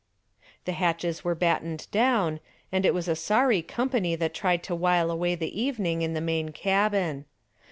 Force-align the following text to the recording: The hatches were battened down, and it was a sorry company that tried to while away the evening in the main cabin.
The 0.65 0.71
hatches 0.71 1.23
were 1.23 1.35
battened 1.35 1.85
down, 1.91 2.39
and 2.71 2.87
it 2.87 2.93
was 2.95 3.07
a 3.07 3.15
sorry 3.15 3.61
company 3.61 4.15
that 4.15 4.33
tried 4.33 4.63
to 4.63 4.73
while 4.73 5.11
away 5.11 5.35
the 5.35 5.61
evening 5.61 6.01
in 6.01 6.15
the 6.15 6.19
main 6.21 6.49
cabin. 6.49 7.25